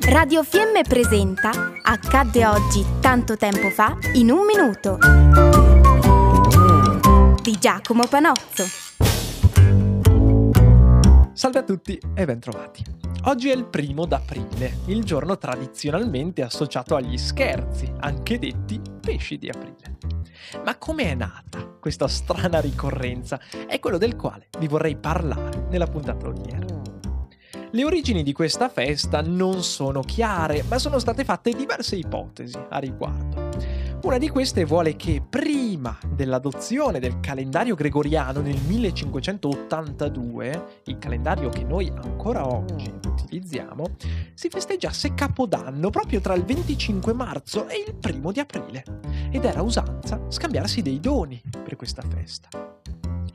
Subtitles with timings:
[0.00, 1.50] Radio Fiemme presenta
[1.82, 4.98] Accadde oggi tanto tempo fa in un minuto
[7.42, 8.64] di Giacomo Panozzo.
[11.32, 12.84] Salve a tutti e bentrovati.
[13.24, 19.48] Oggi è il primo d'aprile, il giorno tradizionalmente associato agli scherzi, anche detti pesci di
[19.48, 19.98] aprile.
[20.64, 23.40] Ma come è nata questa strana ricorrenza?
[23.66, 26.63] È quello del quale vi vorrei parlare nella puntata odierna.
[27.74, 32.78] Le origini di questa festa non sono chiare, ma sono state fatte diverse ipotesi a
[32.78, 33.50] riguardo.
[34.02, 41.64] Una di queste vuole che prima dell'adozione del calendario gregoriano nel 1582, il calendario che
[41.64, 43.96] noi ancora oggi utilizziamo,
[44.34, 48.84] si festeggiasse Capodanno proprio tra il 25 marzo e il primo di aprile.
[49.32, 52.73] Ed era usanza scambiarsi dei doni per questa festa.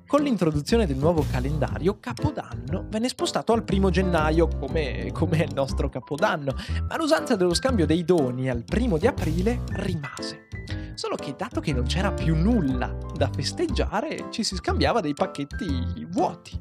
[0.10, 5.88] Con l'introduzione del nuovo calendario, Capodanno venne spostato al primo gennaio, come, come il nostro
[5.88, 6.56] Capodanno,
[6.88, 10.48] ma l'usanza dello scambio dei doni al primo di aprile rimase.
[10.96, 16.08] Solo che dato che non c'era più nulla da festeggiare, ci si scambiava dei pacchetti
[16.10, 16.60] vuoti.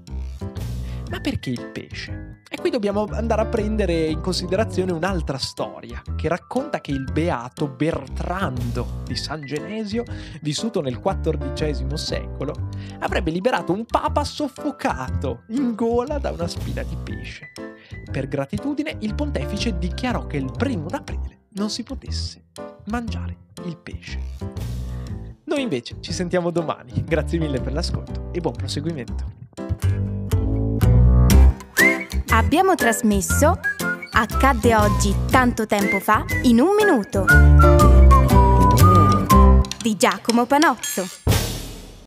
[1.11, 2.43] Ma perché il pesce?
[2.61, 9.03] Qui dobbiamo andare a prendere in considerazione un'altra storia che racconta che il beato Bertrando
[9.05, 10.03] di San Genesio,
[10.43, 16.97] vissuto nel XIV secolo, avrebbe liberato un papa soffocato in gola da una spina di
[17.03, 17.53] pesce.
[18.11, 22.47] Per gratitudine il pontefice dichiarò che il primo d'aprile non si potesse
[22.87, 24.19] mangiare il pesce.
[25.45, 27.05] Noi invece ci sentiamo domani.
[27.07, 29.48] Grazie mille per l'ascolto e buon proseguimento.
[32.49, 33.61] Abbiamo trasmesso
[34.11, 37.27] Accadde oggi tanto tempo fa in un minuto
[39.83, 41.38] di Giacomo Panozzo.